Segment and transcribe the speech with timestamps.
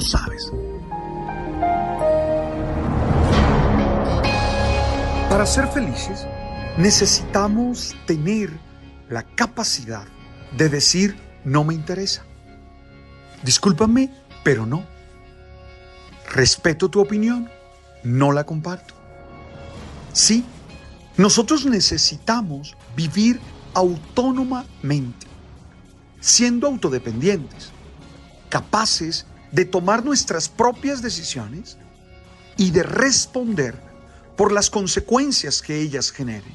[0.00, 0.52] Sabes.
[5.28, 6.26] Para ser felices
[6.76, 8.50] necesitamos tener
[9.08, 10.06] la capacidad
[10.56, 12.24] de decir no me interesa.
[13.42, 14.10] Discúlpame,
[14.44, 14.84] pero no.
[16.32, 17.50] Respeto tu opinión,
[18.04, 18.94] no la comparto.
[20.12, 20.44] Sí,
[21.16, 23.40] nosotros necesitamos vivir
[23.74, 25.26] autónomamente,
[26.20, 27.70] siendo autodependientes,
[28.48, 31.78] capaces de tomar nuestras propias decisiones
[32.56, 33.74] y de responder
[34.36, 36.54] por las consecuencias que ellas generen.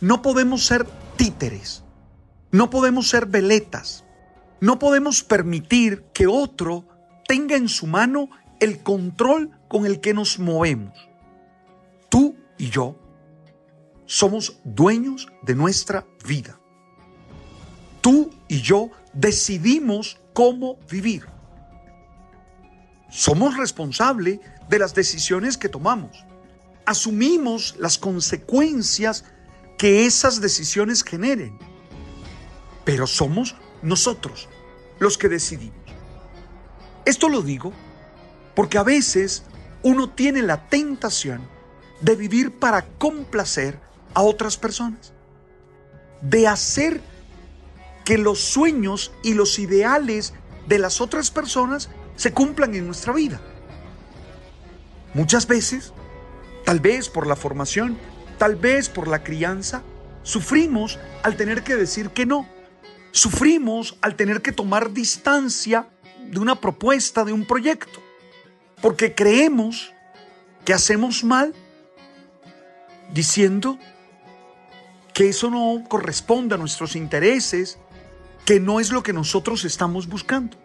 [0.00, 0.86] No podemos ser
[1.16, 1.82] títeres,
[2.50, 4.04] no podemos ser veletas,
[4.60, 6.84] no podemos permitir que otro
[7.26, 8.28] tenga en su mano
[8.60, 11.08] el control con el que nos movemos.
[12.08, 12.96] Tú y yo
[14.06, 16.58] somos dueños de nuestra vida.
[18.00, 21.26] Tú y yo decidimos cómo vivir.
[23.10, 26.24] Somos responsables de las decisiones que tomamos.
[26.84, 29.24] Asumimos las consecuencias
[29.78, 31.58] que esas decisiones generen.
[32.84, 34.48] Pero somos nosotros
[34.98, 35.76] los que decidimos.
[37.04, 37.72] Esto lo digo
[38.54, 39.44] porque a veces
[39.82, 41.48] uno tiene la tentación
[42.00, 43.78] de vivir para complacer
[44.14, 45.12] a otras personas,
[46.20, 47.00] de hacer
[48.04, 50.34] que los sueños y los ideales
[50.66, 53.40] de las otras personas se cumplan en nuestra vida.
[55.14, 55.94] Muchas veces,
[56.64, 57.96] tal vez por la formación,
[58.38, 59.82] tal vez por la crianza,
[60.24, 62.46] sufrimos al tener que decir que no.
[63.12, 65.88] Sufrimos al tener que tomar distancia
[66.30, 68.02] de una propuesta, de un proyecto,
[68.82, 69.94] porque creemos
[70.64, 71.54] que hacemos mal
[73.14, 73.78] diciendo
[75.14, 77.78] que eso no corresponde a nuestros intereses,
[78.44, 80.56] que no es lo que nosotros estamos buscando.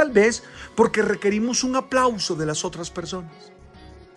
[0.00, 0.42] Tal vez
[0.76, 3.52] porque requerimos un aplauso de las otras personas.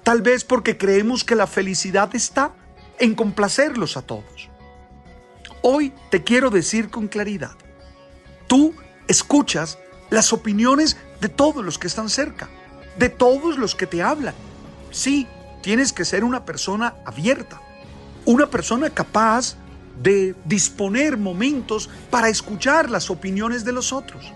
[0.01, 2.53] Tal vez porque creemos que la felicidad está
[2.99, 4.47] en complacerlos a todos.
[5.61, 7.51] Hoy te quiero decir con claridad,
[8.47, 8.73] tú
[9.09, 9.77] escuchas
[10.09, 12.47] las opiniones de todos los que están cerca,
[12.97, 14.35] de todos los que te hablan.
[14.89, 15.27] Sí,
[15.61, 17.61] tienes que ser una persona abierta,
[18.23, 19.57] una persona capaz
[20.01, 24.31] de disponer momentos para escuchar las opiniones de los otros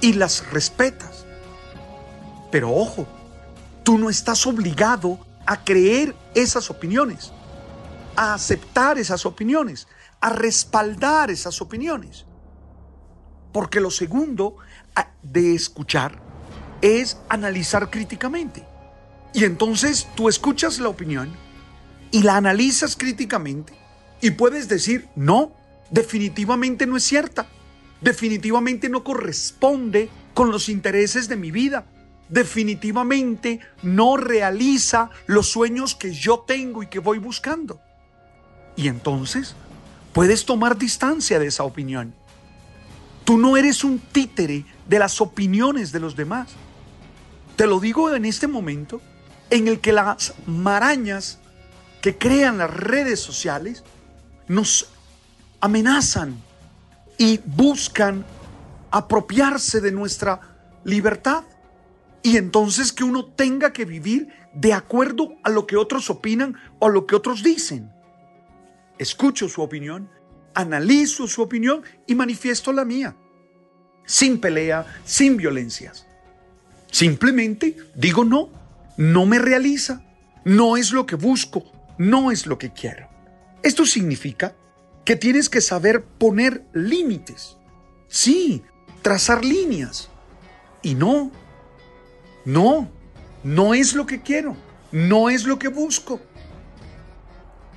[0.00, 1.24] y las respetas.
[2.50, 3.06] Pero ojo,
[3.82, 7.32] tú no estás obligado a creer esas opiniones,
[8.16, 9.88] a aceptar esas opiniones,
[10.20, 12.26] a respaldar esas opiniones.
[13.52, 14.56] Porque lo segundo
[15.22, 16.20] de escuchar
[16.82, 18.66] es analizar críticamente.
[19.32, 21.32] Y entonces tú escuchas la opinión
[22.10, 23.72] y la analizas críticamente
[24.20, 25.52] y puedes decir, no,
[25.90, 27.46] definitivamente no es cierta,
[28.00, 31.86] definitivamente no corresponde con los intereses de mi vida,
[32.28, 37.80] definitivamente no realiza los sueños que yo tengo y que voy buscando.
[38.76, 39.54] Y entonces
[40.12, 42.14] puedes tomar distancia de esa opinión.
[43.24, 46.48] Tú no eres un títere de las opiniones de los demás.
[47.56, 49.00] Te lo digo en este momento
[49.50, 51.38] en el que las marañas
[52.00, 53.84] que crean las redes sociales
[54.48, 54.88] nos
[55.60, 56.42] amenazan
[57.20, 58.24] y buscan
[58.90, 60.40] apropiarse de nuestra
[60.84, 61.44] libertad,
[62.22, 66.86] y entonces que uno tenga que vivir de acuerdo a lo que otros opinan o
[66.86, 67.92] a lo que otros dicen.
[68.96, 70.08] Escucho su opinión,
[70.54, 73.14] analizo su opinión y manifiesto la mía.
[74.06, 76.06] Sin pelea, sin violencias.
[76.90, 78.48] Simplemente digo no,
[78.96, 80.02] no me realiza,
[80.46, 83.10] no es lo que busco, no es lo que quiero.
[83.62, 84.54] Esto significa
[85.10, 87.56] que tienes que saber poner límites.
[88.06, 88.62] Sí,
[89.02, 90.08] trazar líneas.
[90.82, 91.32] Y no,
[92.44, 92.88] no,
[93.42, 94.56] no es lo que quiero,
[94.92, 96.20] no es lo que busco.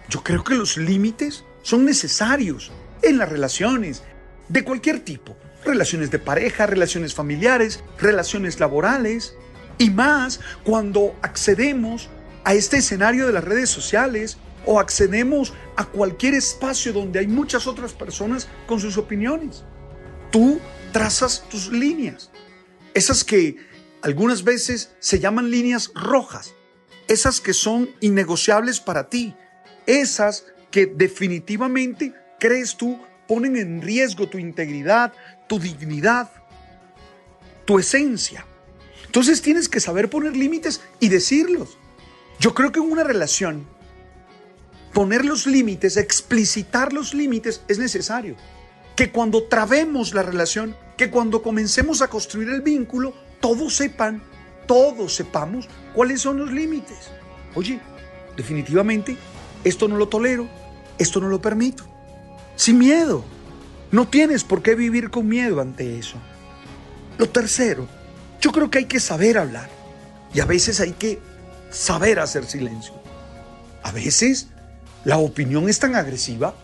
[0.09, 2.71] Yo creo que los límites son necesarios
[3.01, 4.03] en las relaciones
[4.47, 5.35] de cualquier tipo.
[5.65, 9.33] Relaciones de pareja, relaciones familiares, relaciones laborales.
[9.80, 12.12] Y más cuando accedemos
[12.44, 17.68] a este escenario de las redes sociales o accedemos a cualquier espacio donde hay muchas
[17.68, 19.63] otras personas con sus opiniones.
[20.31, 20.60] Tú
[20.92, 22.31] trazas tus líneas.
[22.94, 23.57] Esas que
[24.01, 26.54] algunas veces se llaman líneas rojas.
[27.07, 29.36] Esas que son innegociables para ti.
[29.86, 35.13] Esas que definitivamente crees tú ponen en riesgo tu integridad,
[35.48, 36.30] tu dignidad,
[37.66, 38.45] tu esencia.
[39.06, 41.77] Entonces tienes que saber poner límites y decirlos.
[42.39, 43.68] Yo creo que en una relación
[44.94, 48.36] poner los límites, explicitar los límites es necesario.
[48.95, 54.24] Que cuando trabemos la relación, que cuando comencemos a construir el vínculo, todos sepan,
[54.68, 57.10] todos sepamos cuáles son los límites.
[57.56, 57.80] Oye,
[58.38, 59.18] definitivamente,
[59.63, 60.48] esto no lo tolero,
[60.98, 61.84] esto no lo permito.
[62.56, 63.25] Sin miedo.
[63.92, 66.18] No tienes por qué vivir con miedo ante eso.
[67.18, 67.88] Lo tercero,
[68.42, 69.69] yo creo que hay que saber hablar.
[70.34, 71.19] Y a veces hay que
[71.69, 72.94] saber hacer silencio.
[73.84, 74.48] A veces
[75.06, 76.56] la opinión es tan agresiva,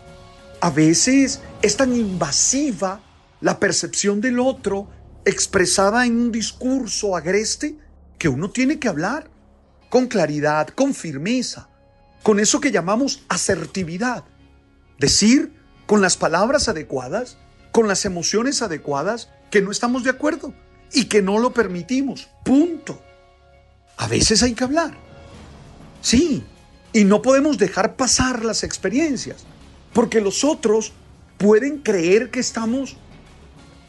[0.60, 3.00] a veces es tan invasiva
[3.40, 4.88] la percepción del otro
[5.24, 7.78] expresada en un discurso agreste
[8.18, 9.30] que uno tiene que hablar
[9.88, 11.68] con claridad, con firmeza,
[12.22, 14.24] con eso que llamamos asertividad.
[14.98, 15.54] Decir
[15.86, 17.38] con las palabras adecuadas,
[17.72, 20.54] con las emociones adecuadas, que no estamos de acuerdo
[20.92, 22.28] y que no lo permitimos.
[22.44, 23.02] Punto.
[23.96, 24.92] A veces hay que hablar.
[26.00, 26.44] Sí,
[26.92, 29.44] y no podemos dejar pasar las experiencias,
[29.92, 30.92] porque los otros
[31.38, 32.96] pueden creer que estamos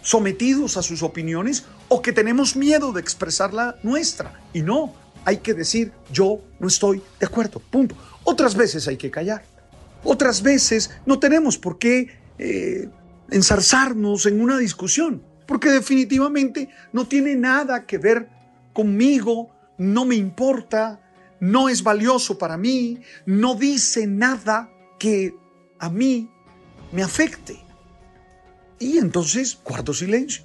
[0.02, 4.40] sometidos a sus opiniones o que tenemos miedo de expresar la nuestra.
[4.54, 4.94] Y no,
[5.26, 7.96] hay que decir yo no estoy de acuerdo, punto.
[8.24, 9.44] Otras veces hay que callar.
[10.04, 12.08] Otras veces no tenemos por qué
[12.40, 12.90] eh,
[13.30, 18.28] ensarzarnos en una discusión, porque definitivamente no tiene nada que ver
[18.74, 21.00] conmigo, no me importa,
[21.42, 25.36] no es valioso para mí, no dice nada que
[25.80, 26.32] a mí
[26.92, 27.60] me afecte.
[28.80, 30.44] Y entonces guardo silencio.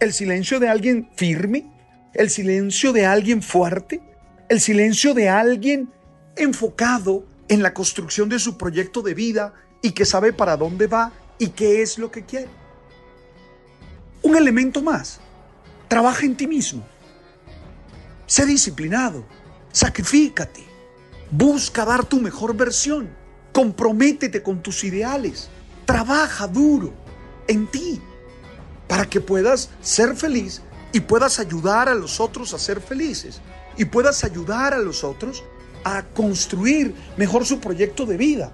[0.00, 1.70] El silencio de alguien firme,
[2.14, 4.02] el silencio de alguien fuerte,
[4.48, 5.92] el silencio de alguien
[6.36, 9.52] enfocado en la construcción de su proyecto de vida
[9.82, 12.48] y que sabe para dónde va y qué es lo que quiere.
[14.22, 15.20] Un elemento más,
[15.88, 16.86] trabaja en ti mismo.
[18.26, 19.26] Sé disciplinado,
[19.72, 20.64] Sacrifícate.
[21.30, 23.08] Busca dar tu mejor versión.
[23.52, 25.48] Comprométete con tus ideales.
[25.86, 26.92] Trabaja duro
[27.48, 28.00] en ti
[28.86, 33.40] para que puedas ser feliz y puedas ayudar a los otros a ser felices
[33.76, 35.42] y puedas ayudar a los otros
[35.84, 38.52] a construir mejor su proyecto de vida.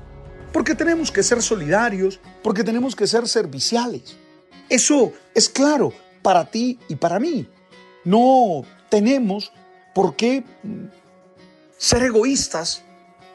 [0.53, 4.17] Porque tenemos que ser solidarios, porque tenemos que ser serviciales.
[4.69, 7.49] Eso es claro para ti y para mí.
[8.05, 9.53] No tenemos
[9.95, 10.45] por qué
[11.79, 12.83] ser egoístas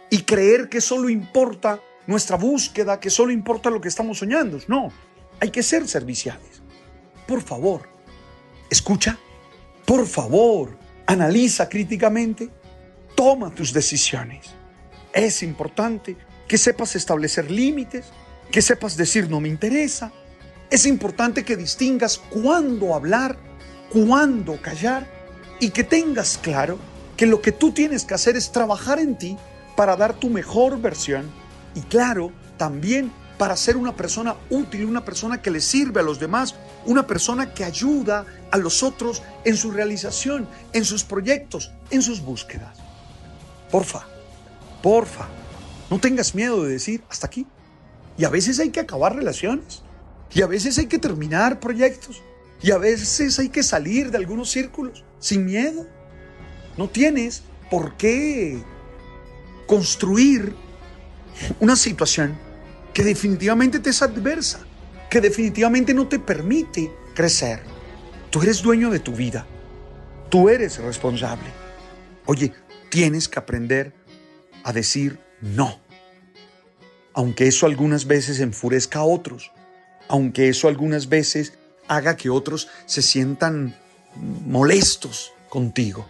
[0.10, 4.60] y creer que solo importa nuestra búsqueda, que solo importa lo que estamos soñando.
[4.68, 4.92] No,
[5.40, 6.62] hay que ser serviciales.
[7.26, 7.90] Por favor,
[8.70, 9.18] escucha,
[9.86, 12.50] por favor, analiza críticamente,
[13.16, 14.52] toma tus decisiones.
[15.14, 18.08] Es importante que sepas establecer límites,
[18.52, 20.12] que sepas decir no me interesa.
[20.70, 23.38] Es importante que distingas cuándo hablar,
[23.90, 25.08] cuándo callar
[25.60, 26.78] y que tengas claro
[27.24, 29.38] que lo que tú tienes que hacer es trabajar en ti
[29.78, 31.32] para dar tu mejor versión
[31.74, 36.20] y claro, también para ser una persona útil, una persona que le sirve a los
[36.20, 36.54] demás,
[36.86, 42.20] una persona que ayuda a los otros en su realización, en sus proyectos, en sus
[42.20, 42.78] búsquedas.
[43.72, 44.06] Porfa,
[44.82, 45.30] porfa,
[45.90, 47.48] no tengas miedo de decir hasta aquí.
[48.18, 49.82] Y a veces hay que acabar relaciones,
[50.34, 52.22] y a veces hay que terminar proyectos,
[52.62, 55.88] y a veces hay que salir de algunos círculos sin miedo.
[56.78, 58.62] No tienes por qué
[59.68, 60.56] construir
[61.60, 62.38] una situación
[62.94, 64.60] que definitivamente te es adversa,
[65.10, 67.62] que definitivamente no te permite crecer.
[68.30, 69.46] Tú eres dueño de tu vida.
[70.30, 71.50] Tú eres responsable.
[72.26, 72.54] Oye,
[72.90, 73.94] tienes que aprender
[74.64, 75.80] a decir no.
[77.14, 79.52] Aunque eso algunas veces enfurezca a otros,
[80.08, 81.54] aunque eso algunas veces
[81.88, 83.76] haga que otros se sientan
[84.16, 86.08] molestos contigo.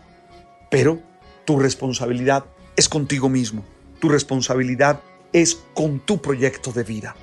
[0.74, 1.00] Pero
[1.46, 3.64] tu responsabilidad es contigo mismo.
[4.00, 5.02] Tu responsabilidad
[5.32, 7.16] es con tu proyecto de vida.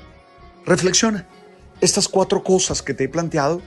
[0.64, 1.26] Reflexiona.
[1.80, 3.60] Estas cuatro cosas que te he planteado,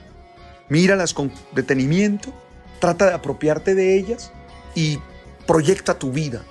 [0.70, 2.32] míralas con detenimiento,
[2.80, 4.32] trata de apropiarte de ellas
[4.74, 5.00] y
[5.46, 6.42] proyecta tu vida,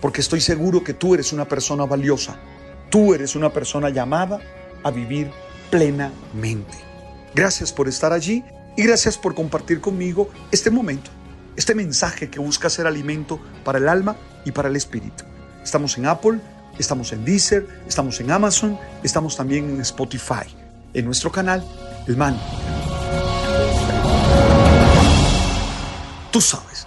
[0.00, 2.40] porque estoy seguro que tú eres una persona valiosa.
[2.90, 4.40] Tú eres una persona llamada
[4.82, 5.30] a vivir
[5.70, 6.76] plenamente.
[7.36, 8.42] Gracias por estar allí
[8.76, 11.12] y gracias por compartir conmigo este momento,
[11.56, 15.24] este mensaje que busca ser alimento para el alma y para el espíritu.
[15.62, 16.40] Estamos en Apple,
[16.78, 20.46] estamos en Deezer, estamos en Amazon, estamos también en Spotify,
[20.94, 21.64] en nuestro canal
[22.06, 22.38] El Man.
[26.30, 26.86] Tú sabes.